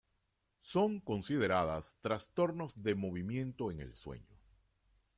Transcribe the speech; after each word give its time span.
Son 0.63 0.99
consideradas 0.99 1.95
trastornos 2.01 2.81
de 2.81 2.95
movimiento 2.95 3.69
en 3.69 3.81
el 3.81 3.95
sueño. 3.95 4.35